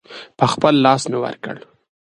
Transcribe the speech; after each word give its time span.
په 0.37 0.45
خپل 0.51 0.73
لاس 0.85 1.01
مې 1.11 1.17
ورکړ. 1.23 1.55